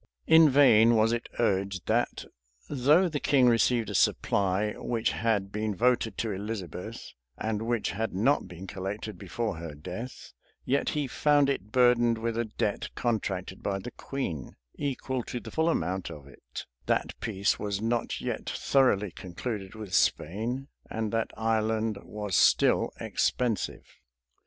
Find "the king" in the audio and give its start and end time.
3.07-3.47